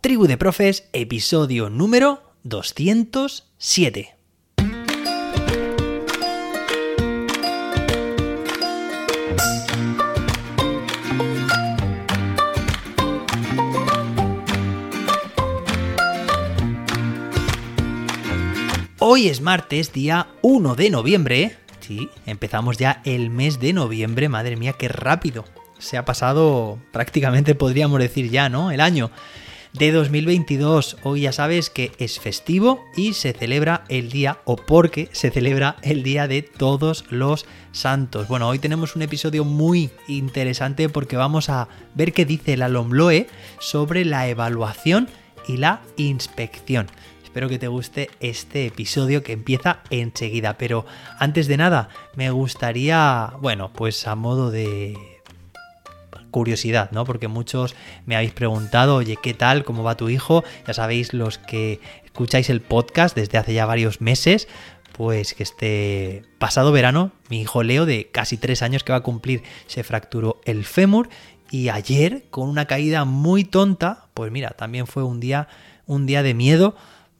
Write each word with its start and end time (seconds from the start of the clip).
Tribu 0.00 0.26
de 0.26 0.38
Profes, 0.38 0.88
episodio 0.94 1.68
número 1.68 2.22
207. 2.44 4.16
Hoy 19.00 19.28
es 19.28 19.42
martes, 19.42 19.92
día 19.92 20.28
1 20.40 20.76
de 20.76 20.88
noviembre. 20.88 21.56
Sí, 21.80 22.08
empezamos 22.24 22.78
ya 22.78 23.02
el 23.04 23.28
mes 23.28 23.60
de 23.60 23.74
noviembre. 23.74 24.30
Madre 24.30 24.56
mía, 24.56 24.72
qué 24.72 24.88
rápido. 24.88 25.44
Se 25.78 25.98
ha 25.98 26.06
pasado 26.06 26.78
prácticamente, 26.90 27.54
podríamos 27.54 28.00
decir 28.00 28.30
ya, 28.30 28.48
¿no? 28.48 28.70
El 28.70 28.80
año 28.80 29.10
de 29.72 29.92
2022. 29.92 30.96
Hoy 31.02 31.22
ya 31.22 31.32
sabes 31.32 31.70
que 31.70 31.92
es 31.98 32.18
festivo 32.18 32.84
y 32.96 33.14
se 33.14 33.32
celebra 33.32 33.84
el 33.88 34.10
día, 34.10 34.38
o 34.44 34.56
porque 34.56 35.08
se 35.12 35.30
celebra 35.30 35.76
el 35.82 36.02
día 36.02 36.28
de 36.28 36.42
todos 36.42 37.04
los 37.10 37.46
santos. 37.72 38.28
Bueno, 38.28 38.48
hoy 38.48 38.58
tenemos 38.58 38.96
un 38.96 39.02
episodio 39.02 39.44
muy 39.44 39.90
interesante 40.08 40.88
porque 40.88 41.16
vamos 41.16 41.48
a 41.48 41.68
ver 41.94 42.12
qué 42.12 42.24
dice 42.24 42.56
la 42.56 42.68
LOMLOE 42.68 43.28
sobre 43.58 44.04
la 44.04 44.28
evaluación 44.28 45.08
y 45.46 45.56
la 45.56 45.82
inspección. 45.96 46.86
Espero 47.22 47.48
que 47.48 47.60
te 47.60 47.68
guste 47.68 48.10
este 48.18 48.66
episodio 48.66 49.22
que 49.22 49.32
empieza 49.32 49.82
enseguida, 49.90 50.58
pero 50.58 50.84
antes 51.20 51.46
de 51.46 51.56
nada 51.56 51.88
me 52.16 52.30
gustaría, 52.32 53.34
bueno, 53.40 53.72
pues 53.72 54.08
a 54.08 54.16
modo 54.16 54.50
de 54.50 55.09
curiosidad, 56.30 56.90
¿no? 56.92 57.04
Porque 57.04 57.28
muchos 57.28 57.74
me 58.06 58.16
habéis 58.16 58.32
preguntado, 58.32 58.96
oye, 58.96 59.16
¿qué 59.22 59.34
tal? 59.34 59.64
¿Cómo 59.64 59.82
va 59.82 59.96
tu 59.96 60.08
hijo? 60.08 60.44
Ya 60.66 60.74
sabéis, 60.74 61.12
los 61.12 61.38
que 61.38 61.80
escucháis 62.04 62.50
el 62.50 62.60
podcast 62.60 63.16
desde 63.16 63.38
hace 63.38 63.54
ya 63.54 63.66
varios 63.66 64.00
meses, 64.00 64.48
pues 64.92 65.34
que 65.34 65.42
este 65.42 66.22
pasado 66.38 66.72
verano, 66.72 67.12
mi 67.28 67.40
hijo 67.40 67.62
Leo, 67.62 67.86
de 67.86 68.08
casi 68.10 68.36
tres 68.36 68.62
años 68.62 68.84
que 68.84 68.92
va 68.92 68.98
a 68.98 69.02
cumplir, 69.02 69.42
se 69.66 69.82
fracturó 69.82 70.40
el 70.44 70.64
fémur 70.64 71.08
y 71.50 71.68
ayer, 71.68 72.24
con 72.30 72.48
una 72.48 72.66
caída 72.66 73.04
muy 73.04 73.44
tonta, 73.44 74.06
pues 74.14 74.30
mira, 74.30 74.50
también 74.50 74.86
fue 74.86 75.02
un 75.02 75.18
día, 75.18 75.48
un 75.86 76.06
día 76.06 76.22
de 76.22 76.34
miedo, 76.34 76.76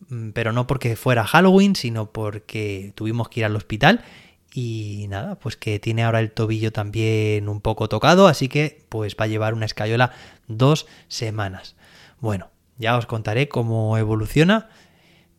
mm, 0.08 0.30
pero 0.30 0.52
no 0.52 0.66
porque 0.66 0.94
fuera 0.94 1.24
Halloween, 1.24 1.74
sino 1.74 2.12
porque 2.12 2.92
tuvimos 2.94 3.28
que 3.28 3.40
ir 3.40 3.46
al 3.46 3.56
hospital 3.56 4.04
y 4.52 5.06
nada, 5.08 5.38
pues 5.38 5.56
que 5.56 5.78
tiene 5.78 6.04
ahora 6.04 6.20
el 6.20 6.32
tobillo 6.32 6.72
también 6.72 7.48
un 7.48 7.60
poco 7.60 7.88
tocado, 7.88 8.26
así 8.26 8.48
que 8.48 8.84
pues 8.88 9.16
va 9.18 9.24
a 9.24 9.28
llevar 9.28 9.54
una 9.54 9.66
escayola 9.66 10.12
dos 10.48 10.86
semanas. 11.08 11.76
Bueno, 12.20 12.50
ya 12.78 12.96
os 12.96 13.06
contaré 13.06 13.48
cómo 13.48 13.96
evoluciona, 13.98 14.68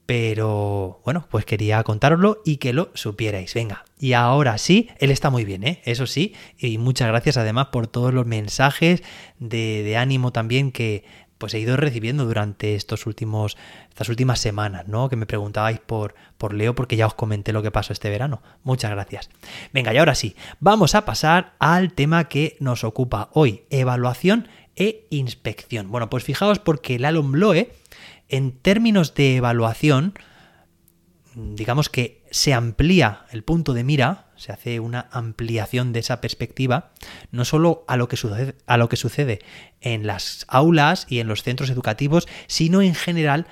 pero 0.06 1.02
bueno, 1.06 1.28
pues 1.30 1.46
quería 1.46 1.84
contároslo 1.84 2.42
y 2.44 2.58
que 2.58 2.74
lo 2.74 2.92
supierais. 2.94 3.54
Venga, 3.54 3.86
y 3.98 4.14
ahora 4.14 4.58
sí, 4.58 4.90
él 5.00 5.12
está 5.12 5.30
muy 5.30 5.46
bien, 5.46 5.64
¿eh? 5.64 5.82
Eso 5.86 6.08
sí, 6.08 6.34
y 6.58 6.78
muchas 6.78 7.08
gracias 7.08 7.38
además 7.38 7.68
por 7.68 7.88
todos 7.88 8.14
los 8.14 8.26
mensajes 8.26 9.04
de, 9.40 9.84
de 9.84 9.98
ánimo 9.98 10.32
también 10.32 10.72
que 10.72 11.04
pues 11.42 11.56
he 11.56 11.60
ido 11.60 11.76
recibiendo 11.76 12.26
durante 12.26 12.76
estos 12.76 13.08
últimos, 13.08 13.58
estas 13.90 14.10
últimas 14.10 14.40
semanas, 14.40 14.88
¿no? 14.88 15.10
Que 15.10 15.16
me 15.16 15.26
preguntabais 15.26 15.80
por, 15.80 16.14
por 16.38 16.54
Leo 16.54 16.76
porque 16.76 16.96
ya 16.96 17.08
os 17.08 17.16
comenté 17.16 17.52
lo 17.52 17.64
que 17.64 17.72
pasó 17.72 17.94
este 17.94 18.12
verano. 18.12 18.44
Muchas 18.64 18.92
gracias. 18.92 19.32
Venga, 19.74 19.92
y 19.92 19.98
ahora 19.98 20.14
sí, 20.14 20.36
vamos 20.60 20.94
a 20.94 21.04
pasar 21.04 21.56
al 21.58 21.94
tema 21.94 22.30
que 22.30 22.58
nos 22.60 22.84
ocupa 22.84 23.32
hoy, 23.34 23.64
evaluación 23.72 24.48
e 24.76 25.08
inspección. 25.10 25.90
Bueno, 25.90 26.12
pues 26.12 26.24
fijaos 26.24 26.60
porque 26.60 26.96
el 26.96 27.20
Bloe, 27.20 27.74
en 28.30 28.52
términos 28.52 29.16
de 29.16 29.38
evaluación, 29.38 30.14
digamos 31.34 31.90
que 31.90 32.21
se 32.32 32.54
amplía 32.54 33.26
el 33.32 33.44
punto 33.44 33.74
de 33.74 33.84
mira, 33.84 34.30
se 34.38 34.52
hace 34.52 34.80
una 34.80 35.08
ampliación 35.12 35.94
de 35.94 36.00
esa 36.00 36.22
perspectiva, 36.22 36.92
no 37.32 37.46
solo 37.46 37.84
a 37.88 37.98
lo 37.98 38.08
que 38.08 38.18
sucede, 38.18 38.56
a 38.66 38.78
lo 38.78 38.90
que 38.90 38.96
sucede 38.96 39.40
en 39.82 40.08
las 40.08 40.46
aulas 40.48 41.06
y 41.10 41.20
en 41.20 41.28
los 41.28 41.44
centros 41.44 41.70
educativos, 41.70 42.28
sino 42.48 42.82
en 42.82 42.96
general 42.96 43.48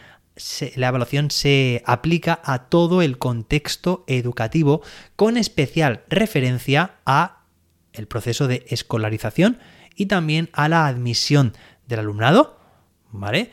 la 0.75 0.88
evaluación 0.88 1.31
se 1.31 1.84
aplica 1.85 2.39
a 2.44 2.69
todo 2.69 3.01
el 3.01 3.18
contexto 3.18 4.06
educativo 4.07 4.81
con 5.18 5.35
especial 5.35 6.03
referencia 6.07 6.95
a 7.06 7.44
el 7.91 8.07
proceso 8.07 8.47
de 8.47 8.66
escolarización 8.69 9.59
y 9.95 10.06
también 10.06 10.50
a 10.53 10.69
la 10.69 10.88
admisión 10.88 11.53
del 11.88 12.00
alumnado, 12.00 12.57
¿vale? 13.12 13.51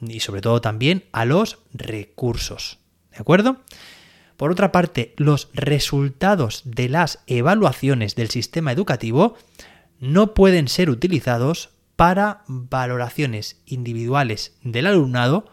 Y 0.00 0.20
sobre 0.20 0.40
todo 0.40 0.60
también 0.60 1.04
a 1.12 1.24
los 1.24 1.58
recursos. 1.72 2.80
¿De 3.12 3.18
acuerdo? 3.18 3.60
Por 4.36 4.50
otra 4.50 4.72
parte, 4.72 5.14
los 5.16 5.48
resultados 5.54 6.62
de 6.64 6.88
las 6.88 7.22
evaluaciones 7.26 8.14
del 8.16 8.30
sistema 8.30 8.72
educativo 8.72 9.36
no 10.00 10.34
pueden 10.34 10.68
ser 10.68 10.90
utilizados 10.90 11.70
para 11.96 12.42
valoraciones 12.46 13.60
individuales 13.66 14.56
del 14.62 14.86
alumnado, 14.86 15.46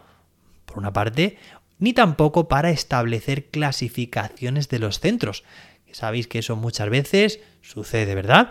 por 0.66 0.78
una 0.78 0.92
parte, 0.92 1.38
ni 1.78 1.92
tampoco 1.92 2.48
para 2.48 2.70
establecer 2.70 3.46
clasificaciones 3.46 4.68
de 4.68 4.78
los 4.78 5.00
centros. 5.00 5.44
Sabéis 5.92 6.26
que 6.26 6.40
eso 6.40 6.56
muchas 6.56 6.88
veces 6.90 7.40
sucede, 7.60 8.14
¿verdad? 8.14 8.50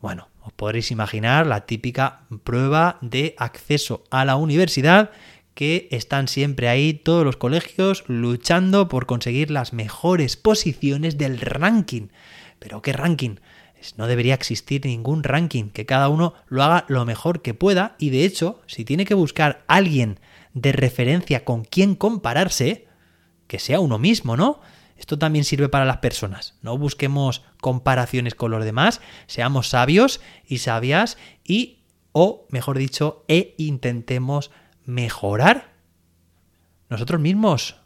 Bueno, 0.00 0.28
os 0.42 0.52
podréis 0.52 0.90
imaginar 0.90 1.46
la 1.46 1.66
típica 1.66 2.22
prueba 2.42 2.98
de 3.00 3.34
acceso 3.38 4.04
a 4.10 4.24
la 4.24 4.36
universidad 4.36 5.10
que 5.58 5.88
están 5.90 6.28
siempre 6.28 6.68
ahí 6.68 6.94
todos 6.94 7.24
los 7.24 7.36
colegios 7.36 8.04
luchando 8.06 8.86
por 8.86 9.06
conseguir 9.06 9.50
las 9.50 9.72
mejores 9.72 10.36
posiciones 10.36 11.18
del 11.18 11.40
ranking. 11.40 12.10
Pero 12.60 12.80
¿qué 12.80 12.92
ranking? 12.92 13.38
No 13.96 14.06
debería 14.06 14.34
existir 14.34 14.86
ningún 14.86 15.24
ranking, 15.24 15.70
que 15.70 15.84
cada 15.84 16.10
uno 16.10 16.34
lo 16.46 16.62
haga 16.62 16.84
lo 16.86 17.04
mejor 17.04 17.42
que 17.42 17.54
pueda 17.54 17.96
y 17.98 18.10
de 18.10 18.24
hecho, 18.24 18.62
si 18.68 18.84
tiene 18.84 19.04
que 19.04 19.14
buscar 19.14 19.64
alguien 19.66 20.20
de 20.54 20.70
referencia 20.70 21.44
con 21.44 21.64
quien 21.64 21.96
compararse, 21.96 22.86
que 23.48 23.58
sea 23.58 23.80
uno 23.80 23.98
mismo, 23.98 24.36
¿no? 24.36 24.60
Esto 24.96 25.18
también 25.18 25.44
sirve 25.44 25.68
para 25.68 25.84
las 25.84 25.96
personas. 25.96 26.54
No 26.62 26.78
busquemos 26.78 27.42
comparaciones 27.60 28.36
con 28.36 28.52
los 28.52 28.64
demás, 28.64 29.00
seamos 29.26 29.70
sabios 29.70 30.20
y 30.46 30.58
sabias 30.58 31.18
y, 31.42 31.80
o 32.12 32.46
mejor 32.50 32.78
dicho, 32.78 33.24
e 33.26 33.56
intentemos 33.58 34.52
mejorar 34.88 35.74
nosotros 36.88 37.20
mismos 37.20 37.76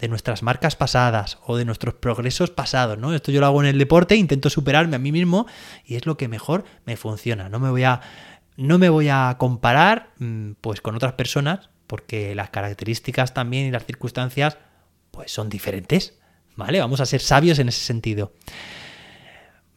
de 0.00 0.08
nuestras 0.08 0.42
marcas 0.42 0.74
pasadas 0.74 1.38
o 1.46 1.56
de 1.56 1.64
nuestros 1.64 1.94
progresos 1.94 2.50
pasados, 2.50 2.98
¿no? 2.98 3.14
Esto 3.14 3.30
yo 3.30 3.38
lo 3.38 3.46
hago 3.46 3.62
en 3.62 3.68
el 3.68 3.78
deporte, 3.78 4.16
intento 4.16 4.50
superarme 4.50 4.96
a 4.96 4.98
mí 4.98 5.12
mismo 5.12 5.46
y 5.84 5.94
es 5.94 6.06
lo 6.06 6.16
que 6.16 6.26
mejor 6.26 6.64
me 6.84 6.96
funciona. 6.96 7.48
No 7.48 7.60
me 7.60 7.70
voy 7.70 7.84
a 7.84 8.00
no 8.56 8.78
me 8.78 8.88
voy 8.88 9.08
a 9.08 9.36
comparar 9.38 10.10
mm, 10.18 10.54
pues 10.60 10.80
con 10.80 10.96
otras 10.96 11.12
personas 11.12 11.70
porque 11.86 12.34
las 12.34 12.50
características 12.50 13.32
también 13.32 13.66
y 13.66 13.70
las 13.70 13.86
circunstancias 13.86 14.58
pues 15.12 15.30
son 15.30 15.48
diferentes, 15.48 16.18
¿vale? 16.56 16.80
Vamos 16.80 17.00
a 17.00 17.06
ser 17.06 17.20
sabios 17.20 17.60
en 17.60 17.68
ese 17.68 17.84
sentido. 17.84 18.32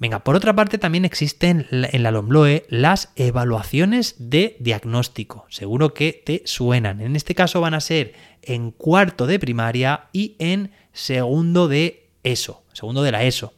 Venga, 0.01 0.23
por 0.23 0.35
otra 0.35 0.55
parte 0.55 0.79
también 0.79 1.05
existen 1.05 1.67
en 1.69 2.01
la 2.01 2.09
LOMLOE 2.09 2.65
las 2.69 3.11
evaluaciones 3.15 4.15
de 4.17 4.57
diagnóstico. 4.59 5.45
Seguro 5.49 5.93
que 5.93 6.23
te 6.25 6.41
suenan. 6.45 7.01
En 7.01 7.15
este 7.15 7.35
caso 7.35 7.61
van 7.61 7.75
a 7.75 7.81
ser 7.81 8.15
en 8.41 8.71
cuarto 8.71 9.27
de 9.27 9.37
primaria 9.37 10.07
y 10.11 10.35
en 10.39 10.71
segundo 10.91 11.67
de 11.67 12.09
ESO, 12.23 12.63
segundo 12.73 13.03
de 13.03 13.11
la 13.11 13.25
ESO. 13.25 13.53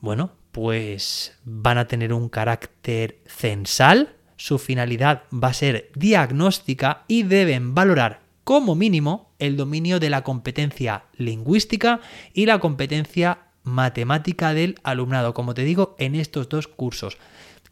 Bueno, 0.00 0.32
pues 0.52 1.32
van 1.46 1.78
a 1.78 1.86
tener 1.86 2.12
un 2.12 2.28
carácter 2.28 3.16
censal, 3.24 4.14
su 4.36 4.58
finalidad 4.58 5.22
va 5.32 5.48
a 5.48 5.54
ser 5.54 5.90
diagnóstica 5.94 7.04
y 7.08 7.22
deben 7.22 7.74
valorar 7.74 8.20
como 8.44 8.74
mínimo 8.74 9.32
el 9.38 9.56
dominio 9.56 9.98
de 9.98 10.10
la 10.10 10.24
competencia 10.24 11.04
lingüística 11.16 12.00
y 12.34 12.44
la 12.44 12.58
competencia 12.58 13.38
matemática 13.62 14.54
del 14.54 14.76
alumnado, 14.82 15.34
como 15.34 15.54
te 15.54 15.64
digo, 15.64 15.96
en 15.98 16.14
estos 16.14 16.48
dos 16.48 16.68
cursos, 16.68 17.18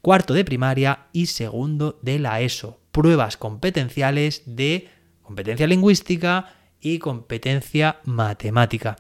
cuarto 0.01 0.35
de 0.35 0.45
primaria 0.45 1.07
y 1.13 1.27
segundo 1.27 1.99
de 2.03 2.19
la 2.19 2.41
ESO, 2.41 2.81
pruebas 2.93 3.37
competenciales 3.37 4.43
de 4.47 4.89
competencia 5.23 5.67
lingüística 5.67 6.55
y 6.81 6.99
competencia 6.99 8.01
matemática. 8.05 8.97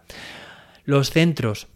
Los 0.84 1.10
centros 1.10 1.68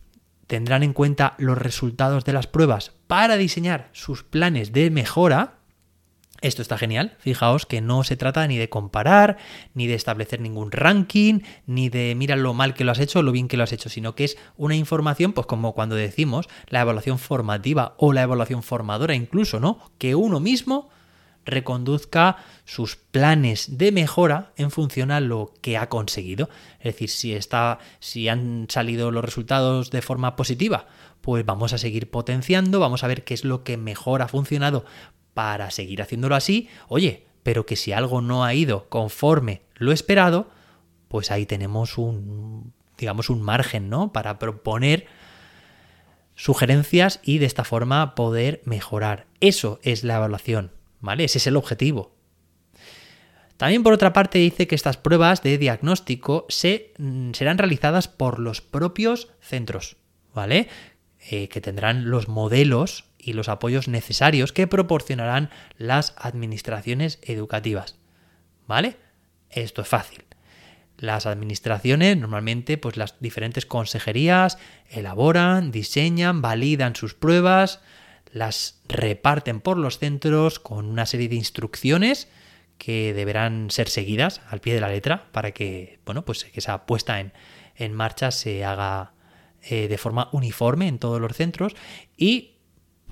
tendrán 0.46 0.82
en 0.82 0.93
cuenta 0.93 1.34
los 1.38 1.58
resultados 1.58 2.25
de 2.25 2.32
las 2.32 2.46
pruebas 2.46 2.93
para 3.06 3.37
diseñar 3.37 3.88
sus 3.93 4.22
planes 4.22 4.72
de 4.72 4.90
mejora 4.90 5.58
esto 6.44 6.62
está 6.62 6.76
genial. 6.79 7.17
Fijaos 7.19 7.67
que 7.67 7.81
no 7.81 8.05
se 8.05 8.17
trata 8.17 8.46
ni 8.46 8.58
de 8.58 8.69
comparar, 8.69 9.38
ni 9.73 9.87
de 9.87 9.94
establecer 9.94 10.41
ningún 10.41 10.70
ranking, 10.70 11.41
ni 11.67 11.88
de 11.88 12.14
mira 12.14 12.37
lo 12.37 12.52
mal 12.55 12.75
que 12.75 12.85
lo 12.85 12.93
has 12.93 13.00
hecho 13.00 13.23
lo 13.23 13.32
bien 13.32 13.49
que 13.49 13.56
lo 13.56 13.64
has 13.64 13.73
hecho, 13.73 13.88
sino 13.88 14.14
que 14.14 14.25
es 14.25 14.37
una 14.56 14.76
información, 14.76 15.32
pues 15.32 15.46
como 15.46 15.73
cuando 15.73 15.96
decimos 15.96 16.49
la 16.69 16.82
evaluación 16.82 17.19
formativa 17.19 17.94
o 17.96 18.12
la 18.12 18.23
evaluación 18.23 18.62
formadora 18.62 19.14
incluso, 19.14 19.58
¿no? 19.58 19.79
Que 19.99 20.14
uno 20.14 20.38
mismo 20.38 20.91
reconduzca 21.46 22.37
sus 22.64 22.97
planes 22.97 23.79
de 23.79 23.93
mejora 23.93 24.52
en 24.56 24.70
función 24.70 25.11
a 25.11 25.20
lo 25.20 25.52
que 25.61 25.76
ha 25.76 25.88
conseguido. 25.88 26.49
Es 26.79 26.94
decir, 26.94 27.11
si 27.11 27.35
está, 27.35 27.79
si 28.00 28.29
han 28.29 28.67
salido 28.69 29.11
los 29.11 29.25
resultados 29.25 29.90
de 29.90 30.02
forma 30.02 30.37
positiva, 30.37 30.87
pues 31.20 31.44
vamos 31.44 31.73
a 31.73 31.79
seguir 31.79 32.11
potenciando, 32.11 32.81
vamos 32.81 33.05
a 33.05 33.06
ver 33.06 33.25
qué 33.25 33.35
es 33.35 33.44
lo 33.44 33.64
que 33.64 33.76
mejor 33.76 34.23
ha 34.23 34.29
funcionado 34.29 34.85
para 35.34 35.70
seguir 35.70 36.00
haciéndolo 36.00 36.34
así. 36.34 36.69
Oye, 36.88 37.26
pero 37.42 37.66
que 37.66 37.76
si 37.76 37.92
algo 37.92 38.20
no 38.20 38.44
ha 38.44 38.54
ido 38.54 38.88
conforme 38.88 39.62
lo 39.75 39.92
esperado, 39.92 40.48
pues 41.08 41.31
ahí 41.31 41.46
tenemos 41.46 41.98
un, 41.98 42.72
digamos, 42.98 43.28
un 43.31 43.42
margen, 43.42 43.90
¿no? 43.90 44.12
Para 44.12 44.38
proponer 44.38 45.06
sugerencias 46.34 47.20
y 47.22 47.38
de 47.38 47.46
esta 47.46 47.64
forma 47.64 48.14
poder 48.14 48.62
mejorar. 48.64 49.26
Eso 49.40 49.78
es 49.82 50.04
la 50.04 50.16
evaluación, 50.16 50.72
¿vale? 51.00 51.25
Ese 51.25 51.38
es 51.38 51.46
el 51.46 51.56
objetivo. 51.56 52.14
También 53.56 53.82
por 53.84 53.92
otra 53.92 54.12
parte 54.12 54.38
dice 54.38 54.66
que 54.66 54.75
estas 54.75 54.96
pruebas 54.96 55.42
de 55.42 55.58
diagnóstico 55.58 56.46
se, 56.48 56.92
mm, 56.98 57.32
serán 57.32 57.58
realizadas 57.58 58.08
por 58.08 58.40
los 58.40 58.60
propios 58.60 59.28
centros, 59.40 59.96
¿vale? 60.34 60.69
Eh, 61.30 61.48
que 61.48 61.60
tendrán 61.60 62.10
los 62.10 62.28
modelos 62.28 63.04
y 63.25 63.32
los 63.32 63.49
apoyos 63.49 63.88
necesarios 63.88 64.53
que 64.53 64.67
proporcionarán 64.67 65.50
las 65.79 66.15
administraciones 66.19 67.19
educativas, 67.23 67.97
¿vale? 68.67 68.97
Esto 69.50 69.82
es 69.82 69.88
fácil. 69.88 70.25
Las 70.99 71.26
administraciones, 71.26 72.17
normalmente, 72.19 72.76
pues 72.76 72.97
las 72.97 73.17
diferentes 73.21 73.67
consejerías 73.67 74.59
elaboran, 74.91 75.71
diseñan, 75.71 76.43
validan 76.43 76.94
sus 76.94 77.15
pruebas, 77.15 77.81
las 78.31 78.81
reparten 78.88 79.61
por 79.61 79.79
los 79.79 79.99
centros 79.99 80.59
con 80.59 80.85
una 80.87 81.06
serie 81.06 81.29
de 81.29 81.37
instrucciones 81.37 82.29
que 82.79 83.15
deberán 83.15 83.71
ser 83.71 83.88
seguidas 83.88 84.43
al 84.50 84.61
pie 84.61 84.75
de 84.75 84.81
la 84.81 84.88
letra 84.88 85.29
para 85.32 85.53
que, 85.53 86.00
bueno, 86.05 86.25
pues 86.25 86.44
que 86.44 86.61
esa 86.61 86.87
puesta 86.87 87.21
en, 87.21 87.32
en 87.76 87.93
marcha 87.93 88.31
se 88.31 88.65
haga 88.65 89.12
eh, 89.62 89.88
de 89.88 89.99
forma 89.99 90.29
uniforme 90.32 90.88
en 90.88 90.99
todos 90.99 91.21
los 91.21 91.32
centros 91.32 91.75
y 92.17 92.53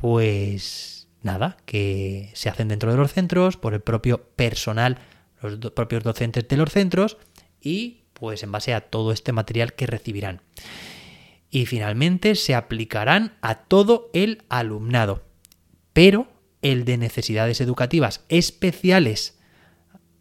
pues 0.03 1.07
nada, 1.23 1.57
que 1.65 2.33
se 2.35 2.49
hacen 2.49 2.67
dentro 2.67 2.91
de 2.91 2.97
los 2.97 3.13
centros 3.13 3.57
por 3.57 3.73
el 3.73 3.81
propio 3.81 4.25
personal, 4.35 4.99
los 5.41 5.71
propios 5.71 6.03
docentes 6.03 6.49
de 6.49 6.57
los 6.57 6.71
centros 6.71 7.19
y 7.61 8.03
pues 8.13 8.43
en 8.43 8.51
base 8.51 8.75
a 8.75 8.81
todo 8.81 9.13
este 9.13 9.31
material 9.31 9.75
que 9.75 9.87
recibirán. 9.87 10.43
Y 11.51 11.67
finalmente 11.67 12.35
se 12.35 12.57
aplicarán 12.57 13.35
a 13.43 13.55
todo 13.55 14.11
el 14.13 14.43
alumnado, 14.49 15.23
pero 15.93 16.27
el 16.63 16.85
de 16.85 16.99
necesidades 16.99 17.61
educativas 17.61 18.25
especiales, 18.29 19.39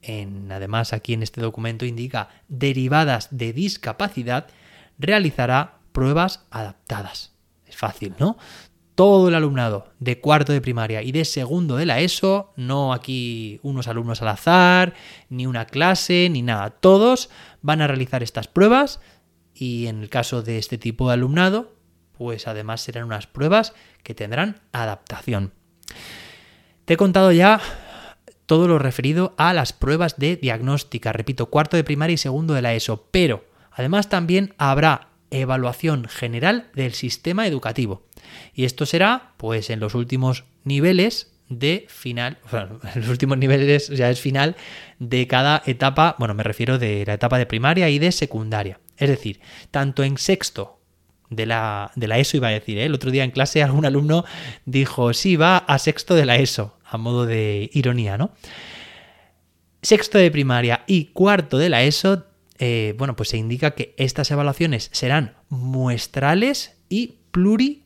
en, 0.03 0.51
además 0.51 0.93
aquí 0.93 1.13
en 1.13 1.23
este 1.23 1.41
documento 1.41 1.85
indica 1.85 2.29
derivadas 2.49 3.29
de 3.31 3.51
discapacidad, 3.51 4.47
realizará 4.99 5.79
pruebas 5.91 6.45
adaptadas. 6.51 7.33
Es 7.65 7.77
fácil, 7.77 8.13
¿no? 8.19 8.37
Todo 8.95 9.29
el 9.29 9.35
alumnado 9.35 9.87
de 9.99 10.19
cuarto 10.19 10.53
de 10.53 10.61
primaria 10.61 11.01
y 11.01 11.11
de 11.11 11.25
segundo 11.25 11.77
de 11.77 11.85
la 11.85 11.99
ESO, 11.99 12.53
no 12.55 12.93
aquí 12.93 13.59
unos 13.63 13.87
alumnos 13.87 14.21
al 14.21 14.29
azar, 14.29 14.93
ni 15.29 15.45
una 15.45 15.65
clase, 15.65 16.29
ni 16.29 16.41
nada. 16.41 16.69
Todos 16.71 17.29
van 17.61 17.81
a 17.81 17.87
realizar 17.87 18.23
estas 18.23 18.47
pruebas 18.47 18.99
y 19.53 19.87
en 19.87 20.01
el 20.01 20.09
caso 20.09 20.41
de 20.41 20.57
este 20.57 20.77
tipo 20.77 21.07
de 21.07 21.13
alumnado, 21.13 21.73
pues 22.17 22.47
además 22.47 22.81
serán 22.81 23.05
unas 23.05 23.27
pruebas 23.27 23.73
que 24.03 24.13
tendrán 24.13 24.61
adaptación. 24.71 25.53
Te 26.85 26.93
he 26.93 26.97
contado 26.97 27.31
ya 27.31 27.61
todo 28.45 28.67
lo 28.67 28.79
referido 28.79 29.33
a 29.37 29.53
las 29.53 29.71
pruebas 29.71 30.17
de 30.17 30.35
diagnóstica, 30.35 31.13
repito, 31.13 31.45
cuarto 31.45 31.77
de 31.77 31.83
primaria 31.83 32.15
y 32.15 32.17
segundo 32.17 32.53
de 32.53 32.61
la 32.61 32.73
ESO, 32.73 33.07
pero 33.09 33.45
además 33.71 34.09
también 34.09 34.53
habrá 34.57 35.07
evaluación 35.29 36.05
general 36.05 36.69
del 36.75 36.93
sistema 36.93 37.47
educativo. 37.47 38.03
Y 38.53 38.65
esto 38.65 38.85
será, 38.85 39.33
pues, 39.37 39.69
en 39.69 39.79
los 39.79 39.95
últimos 39.95 40.45
niveles 40.63 41.31
de 41.49 41.85
final, 41.89 42.37
en 42.51 43.01
los 43.01 43.09
últimos 43.09 43.37
niveles 43.37 43.89
ya 43.89 44.09
es 44.09 44.19
final 44.19 44.55
de 44.99 45.27
cada 45.27 45.61
etapa, 45.65 46.15
bueno, 46.19 46.33
me 46.33 46.43
refiero 46.43 46.77
de 46.77 47.03
la 47.05 47.13
etapa 47.13 47.37
de 47.37 47.45
primaria 47.45 47.89
y 47.89 47.99
de 47.99 48.11
secundaria. 48.11 48.79
Es 48.97 49.09
decir, 49.09 49.39
tanto 49.71 50.03
en 50.03 50.17
sexto 50.17 50.79
de 51.29 51.45
la, 51.45 51.91
de 51.95 52.07
la 52.07 52.19
ESO 52.19 52.37
iba 52.37 52.49
a 52.49 52.51
decir, 52.51 52.77
¿eh? 52.77 52.85
el 52.85 52.93
otro 52.93 53.11
día 53.11 53.23
en 53.23 53.31
clase 53.31 53.63
algún 53.63 53.85
alumno 53.85 54.25
dijo, 54.65 55.13
sí, 55.13 55.35
va 55.35 55.57
a 55.57 55.79
sexto 55.79 56.15
de 56.15 56.25
la 56.25 56.37
ESO, 56.37 56.77
a 56.85 56.97
modo 56.97 57.25
de 57.25 57.69
ironía, 57.73 58.17
¿no? 58.17 58.31
Sexto 59.81 60.19
de 60.19 60.29
primaria 60.29 60.83
y 60.85 61.05
cuarto 61.05 61.57
de 61.57 61.69
la 61.69 61.81
ESO 61.83 62.25
eh, 62.63 62.93
bueno, 62.95 63.15
pues 63.15 63.29
se 63.29 63.37
indica 63.37 63.71
que 63.71 63.95
estas 63.97 64.29
evaluaciones 64.29 64.89
serán 64.93 65.35
muestrales 65.49 66.77
y 66.89 67.15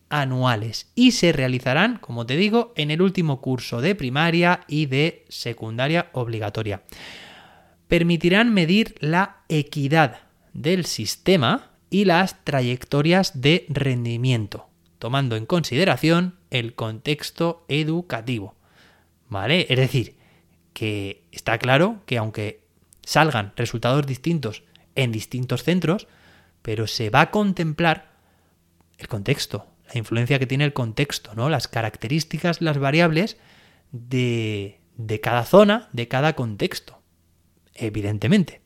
plurianuales 0.10 0.92
y 0.96 1.12
se 1.12 1.31
realizarán, 1.31 1.98
como 1.98 2.25
te 2.25 2.36
digo, 2.38 2.74
en 2.75 2.92
el 2.92 3.02
último 3.02 3.42
curso 3.42 3.81
de 3.81 3.96
primaria 3.96 4.62
y 4.68 4.86
de 4.86 5.25
secundaria 5.30 6.10
obligatoria. 6.13 6.84
Permitirán 7.88 8.54
medir 8.54 8.96
la 9.00 9.44
equidad 9.50 10.22
del 10.54 10.86
sistema 10.86 11.72
y 11.90 12.06
las 12.06 12.44
trayectorias 12.44 13.42
de 13.42 13.66
rendimiento, 13.69 14.68
tomando 15.00 15.36
en 15.36 15.46
consideración 15.46 16.36
el 16.50 16.74
contexto 16.74 17.66
educativo. 17.68 18.56
¿Vale? 19.28 19.66
Es 19.69 19.78
decir, 19.78 20.16
que 20.74 21.24
está 21.31 21.57
claro 21.57 22.02
que 22.06 22.18
aunque 22.18 22.63
salgan 23.04 23.54
resultados 23.56 24.06
distintos 24.06 24.63
en 24.96 25.12
distintos 25.12 25.63
centros, 25.63 26.07
pero 26.62 26.88
se 26.88 27.10
va 27.10 27.22
a 27.22 27.31
contemplar 27.31 28.13
el 28.98 29.07
contexto, 29.07 29.68
la 29.87 29.97
influencia 29.97 30.39
que 30.39 30.47
tiene 30.47 30.65
el 30.65 30.73
contexto, 30.73 31.33
¿no? 31.35 31.49
Las 31.49 31.67
características, 31.67 32.61
las 32.61 32.77
variables 32.77 33.37
de, 33.91 34.81
de 34.97 35.19
cada 35.19 35.45
zona, 35.45 35.89
de 35.93 36.07
cada 36.07 36.33
contexto, 36.33 37.01
evidentemente. 37.73 38.61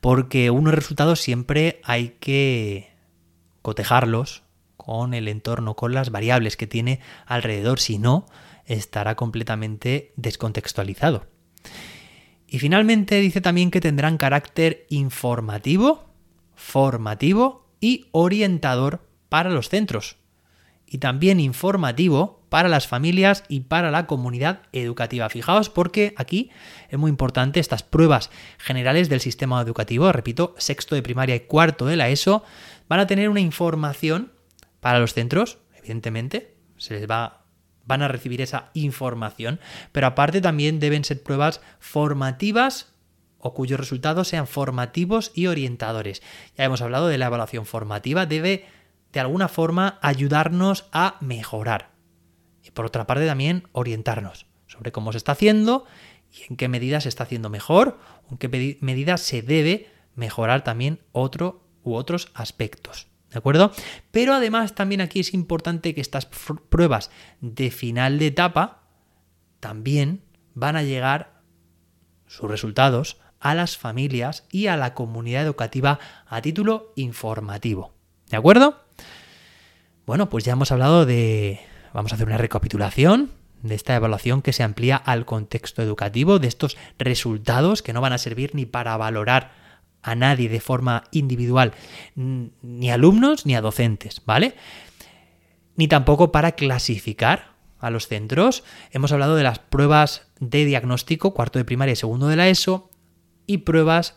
Porque 0.00 0.50
unos 0.50 0.74
resultados 0.74 1.20
siempre 1.20 1.80
hay 1.84 2.16
que 2.20 2.92
cotejarlos 3.62 4.42
con 4.76 5.14
el 5.14 5.28
entorno, 5.28 5.76
con 5.76 5.94
las 5.94 6.10
variables 6.10 6.56
que 6.56 6.66
tiene 6.66 7.00
alrededor, 7.26 7.78
si 7.78 7.98
no, 7.98 8.26
estará 8.66 9.14
completamente 9.14 10.12
descontextualizado. 10.16 11.26
Y 12.48 12.58
finalmente 12.58 13.20
dice 13.20 13.40
también 13.40 13.70
que 13.70 13.80
tendrán 13.80 14.18
carácter 14.18 14.86
informativo, 14.90 16.10
formativo 16.54 17.68
y 17.80 18.08
orientador 18.12 19.08
para 19.32 19.48
los 19.48 19.70
centros. 19.70 20.16
Y 20.84 20.98
también 20.98 21.40
informativo 21.40 22.44
para 22.50 22.68
las 22.68 22.86
familias 22.86 23.44
y 23.48 23.60
para 23.60 23.90
la 23.90 24.06
comunidad 24.06 24.64
educativa. 24.72 25.30
Fijaos 25.30 25.70
porque 25.70 26.12
aquí 26.18 26.50
es 26.90 26.98
muy 26.98 27.08
importante 27.08 27.58
estas 27.58 27.82
pruebas 27.82 28.28
generales 28.58 29.08
del 29.08 29.22
sistema 29.22 29.62
educativo, 29.62 30.12
repito, 30.12 30.54
sexto 30.58 30.94
de 30.94 31.02
primaria 31.02 31.34
y 31.34 31.40
cuarto 31.40 31.86
de 31.86 31.96
la 31.96 32.10
ESO, 32.10 32.44
van 32.90 33.00
a 33.00 33.06
tener 33.06 33.30
una 33.30 33.40
información 33.40 34.32
para 34.80 34.98
los 34.98 35.14
centros, 35.14 35.56
evidentemente, 35.78 36.54
se 36.76 36.92
les 36.92 37.10
va 37.10 37.46
van 37.86 38.02
a 38.02 38.08
recibir 38.08 38.42
esa 38.42 38.70
información, 38.74 39.60
pero 39.92 40.08
aparte 40.08 40.42
también 40.42 40.78
deben 40.78 41.04
ser 41.04 41.22
pruebas 41.22 41.62
formativas 41.80 42.92
o 43.38 43.54
cuyos 43.54 43.80
resultados 43.80 44.28
sean 44.28 44.46
formativos 44.46 45.32
y 45.34 45.46
orientadores. 45.46 46.22
Ya 46.56 46.64
hemos 46.64 46.82
hablado 46.82 47.08
de 47.08 47.16
la 47.16 47.26
evaluación 47.26 47.64
formativa, 47.64 48.26
debe 48.26 48.66
de 49.12 49.20
alguna 49.20 49.48
forma 49.48 49.98
ayudarnos 50.02 50.86
a 50.92 51.16
mejorar. 51.20 51.90
Y 52.62 52.70
por 52.70 52.86
otra 52.86 53.06
parte 53.06 53.26
también 53.26 53.68
orientarnos 53.72 54.46
sobre 54.66 54.92
cómo 54.92 55.12
se 55.12 55.18
está 55.18 55.32
haciendo 55.32 55.84
y 56.30 56.50
en 56.50 56.56
qué 56.56 56.68
medida 56.68 57.00
se 57.00 57.08
está 57.08 57.24
haciendo 57.24 57.50
mejor, 57.50 57.98
o 58.28 58.32
en 58.32 58.38
qué 58.38 58.78
medida 58.80 59.18
se 59.18 59.42
debe 59.42 59.90
mejorar 60.14 60.64
también 60.64 61.00
otro 61.12 61.66
u 61.82 61.94
otros 61.94 62.30
aspectos. 62.34 63.08
¿De 63.30 63.38
acuerdo? 63.38 63.72
Pero 64.10 64.34
además 64.34 64.74
también 64.74 65.00
aquí 65.00 65.20
es 65.20 65.34
importante 65.34 65.94
que 65.94 66.00
estas 66.00 66.26
pruebas 66.26 67.10
de 67.40 67.70
final 67.70 68.18
de 68.18 68.28
etapa 68.28 68.82
también 69.60 70.22
van 70.54 70.76
a 70.76 70.82
llegar 70.82 71.40
sus 72.26 72.50
resultados 72.50 73.18
a 73.40 73.54
las 73.54 73.76
familias 73.76 74.44
y 74.50 74.66
a 74.66 74.76
la 74.76 74.94
comunidad 74.94 75.42
educativa 75.42 75.98
a 76.26 76.40
título 76.42 76.92
informativo. 76.96 77.94
¿De 78.30 78.36
acuerdo? 78.36 78.82
Bueno, 80.06 80.28
pues 80.28 80.44
ya 80.44 80.52
hemos 80.52 80.72
hablado 80.72 81.06
de... 81.06 81.60
Vamos 81.92 82.12
a 82.12 82.16
hacer 82.16 82.26
una 82.26 82.38
recapitulación 82.38 83.30
de 83.62 83.76
esta 83.76 83.94
evaluación 83.94 84.42
que 84.42 84.52
se 84.52 84.64
amplía 84.64 84.96
al 84.96 85.24
contexto 85.24 85.82
educativo, 85.82 86.40
de 86.40 86.48
estos 86.48 86.76
resultados 86.98 87.82
que 87.82 87.92
no 87.92 88.00
van 88.00 88.12
a 88.12 88.18
servir 88.18 88.54
ni 88.54 88.66
para 88.66 88.96
valorar 88.96 89.52
a 90.02 90.16
nadie 90.16 90.48
de 90.48 90.60
forma 90.60 91.04
individual, 91.12 91.72
ni 92.16 92.90
alumnos 92.90 93.46
ni 93.46 93.54
a 93.54 93.60
docentes, 93.60 94.22
¿vale? 94.26 94.56
Ni 95.76 95.86
tampoco 95.86 96.32
para 96.32 96.52
clasificar 96.52 97.52
a 97.78 97.90
los 97.90 98.08
centros. 98.08 98.64
Hemos 98.90 99.12
hablado 99.12 99.36
de 99.36 99.44
las 99.44 99.60
pruebas 99.60 100.26
de 100.40 100.64
diagnóstico, 100.64 101.34
cuarto 101.34 101.60
de 101.60 101.64
primaria 101.64 101.92
y 101.92 101.96
segundo 101.96 102.26
de 102.26 102.36
la 102.36 102.48
ESO, 102.48 102.90
y 103.46 103.58
pruebas 103.58 104.16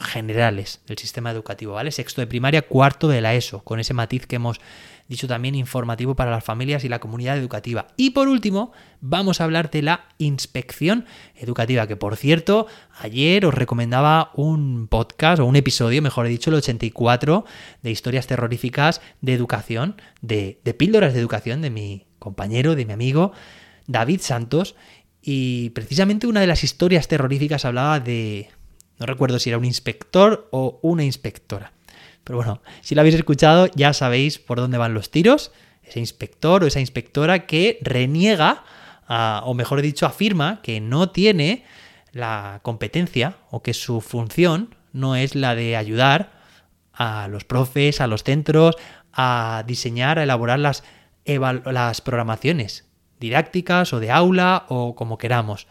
generales 0.00 0.80
del 0.86 0.98
sistema 0.98 1.30
educativo, 1.30 1.74
¿vale? 1.74 1.92
Sexto 1.92 2.20
de 2.20 2.26
primaria, 2.26 2.62
cuarto 2.62 3.06
de 3.06 3.20
la 3.20 3.34
ESO, 3.34 3.62
con 3.62 3.78
ese 3.78 3.94
matiz 3.94 4.26
que 4.26 4.36
hemos 4.36 4.60
dicho 5.10 5.26
también 5.26 5.56
informativo 5.56 6.14
para 6.14 6.30
las 6.30 6.44
familias 6.44 6.84
y 6.84 6.88
la 6.88 7.00
comunidad 7.00 7.36
educativa. 7.36 7.88
Y 7.96 8.10
por 8.10 8.28
último, 8.28 8.70
vamos 9.00 9.40
a 9.40 9.44
hablar 9.44 9.68
de 9.68 9.82
la 9.82 10.04
inspección 10.18 11.04
educativa, 11.34 11.88
que 11.88 11.96
por 11.96 12.16
cierto, 12.16 12.68
ayer 13.00 13.44
os 13.44 13.52
recomendaba 13.52 14.30
un 14.36 14.86
podcast 14.86 15.40
o 15.40 15.46
un 15.46 15.56
episodio, 15.56 16.00
mejor 16.00 16.28
dicho, 16.28 16.50
el 16.50 16.56
84 16.56 17.44
de 17.82 17.90
historias 17.90 18.28
terroríficas 18.28 19.02
de 19.20 19.34
educación, 19.34 20.00
de, 20.22 20.60
de 20.62 20.74
píldoras 20.74 21.12
de 21.12 21.18
educación 21.18 21.60
de 21.60 21.70
mi 21.70 22.06
compañero, 22.20 22.76
de 22.76 22.86
mi 22.86 22.92
amigo 22.92 23.32
David 23.88 24.20
Santos. 24.20 24.76
Y 25.22 25.70
precisamente 25.70 26.28
una 26.28 26.40
de 26.40 26.46
las 26.46 26.62
historias 26.62 27.08
terroríficas 27.08 27.64
hablaba 27.64 27.98
de, 27.98 28.48
no 29.00 29.06
recuerdo 29.06 29.40
si 29.40 29.50
era 29.50 29.58
un 29.58 29.64
inspector 29.64 30.46
o 30.52 30.78
una 30.82 31.02
inspectora 31.02 31.72
pero 32.24 32.38
bueno, 32.38 32.60
si 32.80 32.94
lo 32.94 33.00
habéis 33.00 33.16
escuchado 33.16 33.68
ya 33.74 33.92
sabéis 33.92 34.38
por 34.38 34.58
dónde 34.58 34.78
van 34.78 34.94
los 34.94 35.10
tiros. 35.10 35.52
Ese 35.82 36.00
inspector 36.00 36.62
o 36.62 36.66
esa 36.66 36.80
inspectora 36.80 37.46
que 37.46 37.78
reniega, 37.82 38.64
o 39.08 39.54
mejor 39.54 39.82
dicho, 39.82 40.06
afirma 40.06 40.60
que 40.62 40.80
no 40.80 41.10
tiene 41.10 41.64
la 42.12 42.60
competencia 42.62 43.36
o 43.50 43.62
que 43.62 43.74
su 43.74 44.00
función 44.00 44.74
no 44.92 45.16
es 45.16 45.34
la 45.34 45.54
de 45.54 45.76
ayudar 45.76 46.32
a 46.92 47.28
los 47.28 47.44
profes, 47.44 48.00
a 48.00 48.06
los 48.06 48.22
centros, 48.24 48.76
a 49.12 49.64
diseñar, 49.66 50.18
a 50.18 50.22
elaborar 50.22 50.58
las, 50.58 50.84
las 51.24 52.00
programaciones 52.00 52.86
didácticas 53.18 53.92
o 53.92 54.00
de 54.00 54.10
aula 54.10 54.64
o 54.68 54.94
como 54.94 55.18
queramos. 55.18 55.66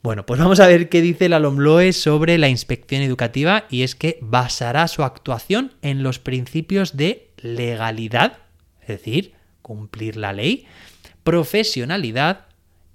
Bueno, 0.00 0.24
pues 0.24 0.38
vamos 0.38 0.60
a 0.60 0.68
ver 0.68 0.88
qué 0.88 1.02
dice 1.02 1.28
la 1.28 1.40
LOMLOE 1.40 1.92
sobre 1.92 2.38
la 2.38 2.48
inspección 2.48 3.02
educativa 3.02 3.66
y 3.68 3.82
es 3.82 3.96
que 3.96 4.18
basará 4.22 4.86
su 4.86 5.02
actuación 5.02 5.74
en 5.82 6.04
los 6.04 6.20
principios 6.20 6.96
de 6.96 7.32
legalidad, 7.38 8.38
es 8.80 8.88
decir, 8.88 9.34
cumplir 9.60 10.16
la 10.16 10.32
ley, 10.32 10.66
profesionalidad, 11.24 12.46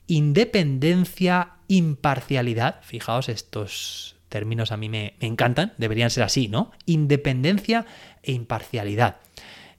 independencia, 0.07 1.55
imparcialidad, 1.67 2.81
fijaos 2.83 3.27
estos 3.27 4.15
términos 4.29 4.71
a 4.71 4.77
mí 4.77 4.87
me, 4.87 5.15
encantan, 5.19 5.73
deberían 5.77 6.09
ser 6.09 6.23
así, 6.23 6.47
¿no? 6.47 6.71
Independencia 6.85 7.85
e 8.23 8.31
imparcialidad. 8.31 9.17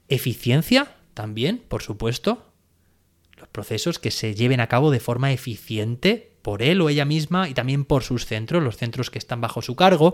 Eficiencia, 0.09 0.95
también, 1.15 1.57
por 1.67 1.81
supuesto, 1.81 2.53
los 3.35 3.49
procesos 3.49 3.97
que 3.97 4.11
se 4.11 4.35
lleven 4.35 4.59
a 4.59 4.67
cabo 4.67 4.91
de 4.91 4.99
forma 4.99 5.33
eficiente 5.33 6.34
por 6.45 6.61
él 6.61 6.79
o 6.81 6.89
ella 6.89 7.05
misma 7.05 7.49
y 7.49 7.55
también 7.55 7.85
por 7.85 8.03
sus 8.03 8.27
centros, 8.27 8.61
los 8.61 8.77
centros 8.77 9.09
que 9.09 9.17
están 9.17 9.41
bajo 9.41 9.63
su 9.63 9.75
cargo, 9.75 10.13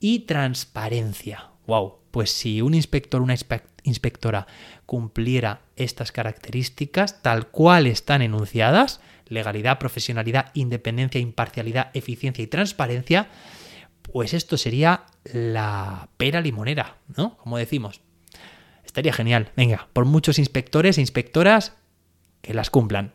y 0.00 0.18
transparencia. 0.26 1.48
Wow, 1.66 1.94
pues 2.10 2.30
si 2.30 2.60
un 2.60 2.74
inspector 2.74 3.22
o 3.22 3.24
una 3.24 3.36
inspectora 3.82 4.46
cumpliera 4.84 5.62
estas 5.76 6.12
características 6.12 7.22
tal 7.22 7.46
cual 7.46 7.86
están 7.86 8.20
enunciadas, 8.20 9.00
legalidad, 9.28 9.78
profesionalidad, 9.78 10.50
independencia, 10.52 11.22
imparcialidad, 11.22 11.90
eficiencia 11.94 12.44
y 12.44 12.48
transparencia, 12.48 13.28
pues 14.02 14.34
esto 14.34 14.58
sería 14.58 15.04
la 15.24 16.10
pera 16.18 16.42
limonera, 16.42 16.98
¿no? 17.16 17.38
Como 17.38 17.56
decimos. 17.56 18.02
Estaría 18.84 19.14
genial. 19.14 19.52
Venga, 19.56 19.88
por 19.94 20.04
muchos 20.04 20.38
inspectores 20.38 20.98
e 20.98 21.00
inspectoras 21.00 21.72
que 22.42 22.52
las 22.52 22.68
cumplan. 22.68 23.14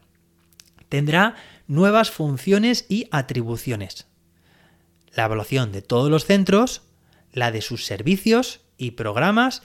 Tendrá 0.90 1.36
nuevas 1.68 2.12
funciones 2.12 2.86
y 2.90 3.08
atribuciones. 3.12 4.08
La 5.14 5.26
evaluación 5.26 5.72
de 5.72 5.82
todos 5.82 6.10
los 6.10 6.26
centros, 6.26 6.82
la 7.34 7.52
de 7.52 7.62
sus 7.62 7.86
servicios 7.86 8.62
y 8.78 8.92
programas 8.92 9.62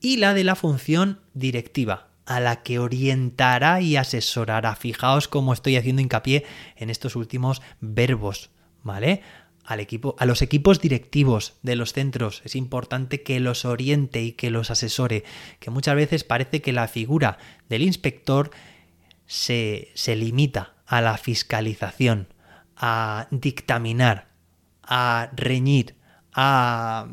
y 0.00 0.16
la 0.16 0.34
de 0.34 0.44
la 0.44 0.56
función 0.56 1.20
directiva, 1.32 2.08
a 2.26 2.40
la 2.40 2.62
que 2.62 2.78
orientará 2.78 3.80
y 3.80 3.96
asesorará. 3.96 4.74
Fijaos 4.76 5.28
cómo 5.28 5.52
estoy 5.52 5.76
haciendo 5.76 6.02
hincapié 6.02 6.44
en 6.76 6.90
estos 6.90 7.16
últimos 7.16 7.62
verbos, 7.80 8.50
¿vale? 8.82 9.22
Al 9.64 9.80
equipo, 9.80 10.14
a 10.18 10.26
los 10.26 10.42
equipos 10.42 10.80
directivos 10.80 11.54
de 11.62 11.76
los 11.76 11.94
centros 11.94 12.42
es 12.44 12.54
importante 12.54 13.22
que 13.22 13.40
los 13.40 13.64
oriente 13.64 14.22
y 14.22 14.32
que 14.32 14.50
los 14.50 14.70
asesore, 14.70 15.24
que 15.58 15.70
muchas 15.70 15.96
veces 15.96 16.22
parece 16.22 16.60
que 16.60 16.74
la 16.74 16.86
figura 16.86 17.38
del 17.70 17.80
inspector 17.80 18.50
se, 19.26 19.90
se 19.94 20.16
limita 20.16 20.73
a 20.86 21.00
la 21.00 21.16
fiscalización, 21.16 22.28
a 22.76 23.26
dictaminar, 23.30 24.28
a 24.82 25.30
reñir, 25.34 25.96
a, 26.32 27.06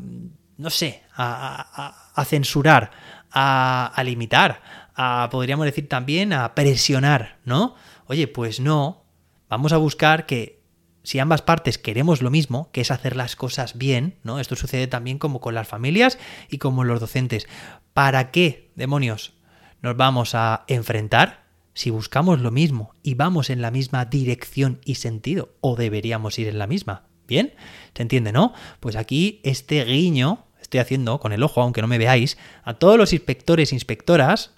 no 0.56 0.70
sé, 0.70 1.02
a, 1.16 2.24
censurar, 2.26 2.90
a, 3.30 3.92
a, 3.94 4.04
limitar, 4.04 4.60
a, 4.94 5.28
podríamos 5.30 5.66
decir 5.66 5.88
también, 5.88 6.32
a 6.32 6.54
presionar, 6.54 7.38
¿no? 7.44 7.74
Oye, 8.06 8.28
pues 8.28 8.60
no, 8.60 9.04
vamos 9.48 9.72
a 9.72 9.78
buscar 9.78 10.26
que 10.26 10.62
si 11.02 11.18
ambas 11.18 11.42
partes 11.42 11.78
queremos 11.78 12.22
lo 12.22 12.30
mismo, 12.30 12.70
que 12.72 12.80
es 12.80 12.90
hacer 12.90 13.16
las 13.16 13.36
cosas 13.36 13.76
bien, 13.76 14.18
¿no? 14.22 14.38
Esto 14.38 14.56
sucede 14.56 14.86
también 14.86 15.18
como 15.18 15.40
con 15.40 15.54
las 15.54 15.66
familias 15.66 16.18
y 16.48 16.58
como 16.58 16.84
los 16.84 17.00
docentes. 17.00 17.48
¿Para 17.92 18.30
qué, 18.30 18.70
demonios, 18.76 19.34
nos 19.80 19.96
vamos 19.96 20.34
a 20.34 20.64
enfrentar? 20.68 21.41
Si 21.74 21.90
buscamos 21.90 22.40
lo 22.40 22.50
mismo 22.50 22.94
y 23.02 23.14
vamos 23.14 23.50
en 23.50 23.62
la 23.62 23.70
misma 23.70 24.04
dirección 24.04 24.80
y 24.84 24.96
sentido, 24.96 25.54
o 25.60 25.76
deberíamos 25.76 26.38
ir 26.38 26.48
en 26.48 26.58
la 26.58 26.66
misma. 26.66 27.08
¿Bien? 27.26 27.54
¿Se 27.94 28.02
entiende, 28.02 28.32
no? 28.32 28.52
Pues 28.80 28.96
aquí 28.96 29.40
este 29.42 29.84
guiño 29.84 30.46
estoy 30.60 30.80
haciendo 30.80 31.18
con 31.20 31.32
el 31.32 31.42
ojo, 31.42 31.62
aunque 31.62 31.80
no 31.80 31.88
me 31.88 31.98
veáis, 31.98 32.36
a 32.64 32.74
todos 32.74 32.98
los 32.98 33.12
inspectores 33.12 33.72
e 33.72 33.76
inspectoras 33.76 34.54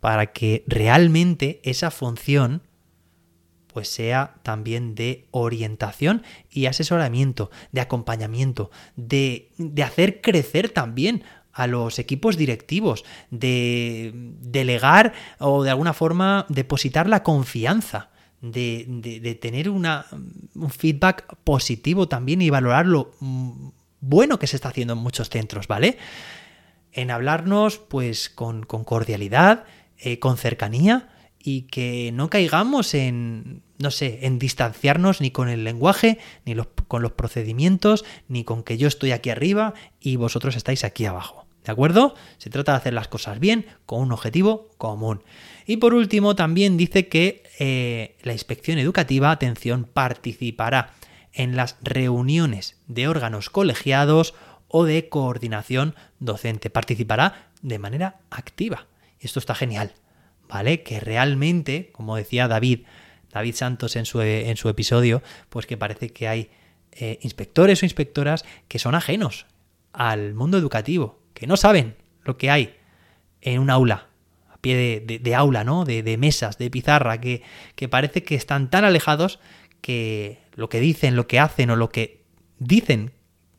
para 0.00 0.32
que 0.32 0.64
realmente 0.66 1.60
esa 1.64 1.90
función 1.90 2.62
pues 3.74 3.88
sea 3.88 4.36
también 4.44 4.94
de 4.94 5.26
orientación 5.32 6.22
y 6.48 6.66
asesoramiento, 6.66 7.50
de 7.72 7.80
acompañamiento, 7.80 8.70
de, 8.94 9.50
de 9.58 9.82
hacer 9.82 10.20
crecer 10.20 10.68
también 10.68 11.24
a 11.54 11.66
los 11.66 11.98
equipos 11.98 12.36
directivos, 12.36 13.04
de 13.30 14.12
delegar 14.40 15.12
o 15.38 15.62
de 15.62 15.70
alguna 15.70 15.92
forma 15.92 16.46
depositar 16.48 17.08
la 17.08 17.22
confianza, 17.22 18.10
de, 18.42 19.38
tener 19.40 19.70
una, 19.70 20.06
un 20.54 20.70
feedback 20.70 21.36
positivo 21.44 22.08
también 22.08 22.42
y 22.42 22.50
valorar 22.50 22.86
lo 22.86 23.12
bueno 24.00 24.38
que 24.38 24.46
se 24.46 24.56
está 24.56 24.68
haciendo 24.68 24.92
en 24.92 24.98
muchos 24.98 25.30
centros, 25.30 25.66
¿vale? 25.66 25.96
En 26.92 27.10
hablarnos 27.10 27.78
pues 27.78 28.28
con, 28.28 28.64
cordialidad, 28.64 29.64
eh, 29.98 30.18
con 30.18 30.36
cercanía 30.36 31.08
y 31.38 31.62
que 31.62 32.10
no 32.12 32.30
caigamos 32.30 32.94
en, 32.94 33.62
no 33.78 33.90
sé, 33.90 34.20
en 34.22 34.38
distanciarnos 34.38 35.20
ni 35.20 35.30
con 35.30 35.48
el 35.48 35.64
lenguaje, 35.64 36.18
ni 36.44 36.54
con 36.88 37.02
los 37.02 37.12
procedimientos, 37.12 38.04
ni 38.28 38.44
con 38.44 38.62
que 38.62 38.76
yo 38.76 38.88
estoy 38.88 39.12
aquí 39.12 39.30
arriba 39.30 39.74
y 40.00 40.16
vosotros 40.16 40.56
estáis 40.56 40.84
aquí 40.84 41.06
abajo. 41.06 41.43
¿De 41.64 41.72
acuerdo? 41.72 42.14
Se 42.36 42.50
trata 42.50 42.72
de 42.72 42.78
hacer 42.78 42.92
las 42.92 43.08
cosas 43.08 43.40
bien 43.40 43.66
con 43.86 44.00
un 44.00 44.12
objetivo 44.12 44.70
común. 44.76 45.22
Y 45.66 45.78
por 45.78 45.94
último, 45.94 46.36
también 46.36 46.76
dice 46.76 47.08
que 47.08 47.42
eh, 47.58 48.16
la 48.22 48.32
inspección 48.32 48.78
educativa, 48.78 49.30
atención, 49.30 49.88
participará 49.90 50.92
en 51.32 51.56
las 51.56 51.78
reuniones 51.82 52.76
de 52.86 53.08
órganos 53.08 53.48
colegiados 53.48 54.34
o 54.68 54.84
de 54.84 55.08
coordinación 55.08 55.94
docente. 56.20 56.68
Participará 56.68 57.48
de 57.62 57.78
manera 57.78 58.20
activa. 58.30 58.86
Esto 59.18 59.38
está 59.38 59.54
genial, 59.54 59.94
¿vale? 60.48 60.82
Que 60.82 61.00
realmente, 61.00 61.90
como 61.92 62.16
decía 62.16 62.46
David, 62.46 62.80
David 63.32 63.54
Santos 63.54 63.96
en 63.96 64.04
su, 64.04 64.20
en 64.20 64.56
su 64.58 64.68
episodio, 64.68 65.22
pues 65.48 65.66
que 65.66 65.78
parece 65.78 66.10
que 66.10 66.28
hay 66.28 66.50
eh, 66.92 67.18
inspectores 67.22 67.82
o 67.82 67.86
inspectoras 67.86 68.44
que 68.68 68.78
son 68.78 68.94
ajenos 68.94 69.46
al 69.92 70.34
mundo 70.34 70.58
educativo, 70.58 71.23
no 71.46 71.56
saben 71.56 71.96
lo 72.22 72.36
que 72.36 72.50
hay 72.50 72.76
en 73.40 73.60
un 73.60 73.70
aula, 73.70 74.08
a 74.50 74.56
pie 74.58 75.00
de, 75.00 75.34
aula, 75.34 75.64
¿no? 75.64 75.84
De, 75.84 76.16
mesas, 76.16 76.58
de 76.58 76.70
pizarra, 76.70 77.20
que, 77.20 77.42
que 77.74 77.88
parece 77.88 78.22
que 78.22 78.34
están 78.34 78.70
tan 78.70 78.84
alejados 78.84 79.38
que 79.80 80.38
lo 80.54 80.68
que 80.68 80.80
dicen, 80.80 81.16
lo 81.16 81.26
que 81.26 81.38
hacen 81.38 81.70
o 81.70 81.76
lo 81.76 81.90
que 81.90 82.24
dicen 82.58 83.12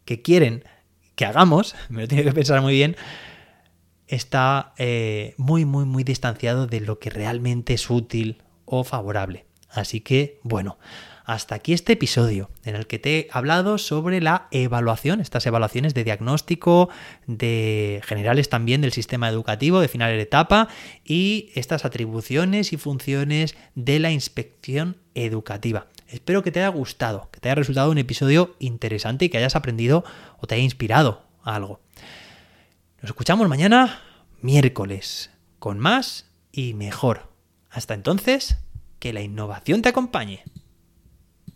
que 0.06 0.22
quieren 0.22 0.64
que 1.16 1.26
hagamos, 1.26 1.76
me 1.90 2.02
lo 2.02 2.08
tiene 2.08 2.24
que 2.24 2.32
pensar 2.32 2.62
muy 2.62 2.74
bien, 2.74 2.96
está 4.08 4.74
eh, 4.78 5.34
muy, 5.38 5.66
muy, 5.66 5.86
muy 5.86 6.04
distanciado 6.04 6.68
de 6.68 6.82
lo 6.82 7.00
que 7.00 7.10
realmente 7.10 7.74
es 7.74 7.90
útil 7.90 8.44
o 8.66 8.84
favorable. 8.84 9.46
Así 9.70 10.02
que, 10.02 10.40
bueno, 10.44 10.78
hasta 11.26 11.56
aquí 11.56 11.74
este 11.74 11.94
episodio 11.94 12.50
en 12.64 12.76
el 12.76 12.88
que 12.88 13.00
te 13.00 13.18
he 13.18 13.28
hablado 13.32 13.78
sobre 13.78 14.22
la 14.22 14.48
evaluación, 14.52 15.20
estas 15.20 15.46
evaluaciones 15.46 15.94
de 15.94 16.04
diagnóstico, 16.04 16.90
de 17.26 18.02
generales 18.06 18.50
también 18.50 18.82
del 18.82 18.92
sistema 18.92 19.28
educativo, 19.30 19.80
de 19.80 19.88
final 19.88 20.12
de 20.12 20.22
etapa 20.22 20.68
y 21.04 21.50
estas 21.56 21.84
atribuciones 21.84 22.74
y 22.74 22.78
funciones 22.78 23.56
de 23.74 24.00
la 24.00 24.12
inspección 24.12 24.98
educativa. 25.16 25.88
Espero 26.08 26.44
que 26.44 26.52
te 26.52 26.60
haya 26.60 26.70
gustado, 26.70 27.30
que 27.32 27.40
te 27.40 27.50
haya 27.50 27.56
resultado 27.56 27.90
un 27.90 27.98
episodio 27.98 28.56
interesante 28.60 29.26
y 29.26 29.30
que 29.30 29.40
hayas 29.40 29.56
aprendido 29.56 30.04
o 30.38 30.46
te 30.46 30.56
haya 30.56 30.64
inspirado 30.64 31.24
algo. 31.44 31.82
Nos 33.02 33.10
escuchamos 33.10 33.50
mañana, 33.50 34.02
miércoles, 34.42 35.32
con 35.58 35.80
más 35.80 36.28
y 36.52 36.76
mejor. 36.76 37.32
Hasta 37.72 37.96
entonces, 37.96 38.58
que 39.00 39.14
la 39.14 39.22
innovación 39.22 39.82
te 39.82 39.90
acompañe. 39.90 40.44